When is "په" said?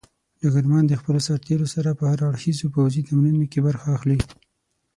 1.99-2.03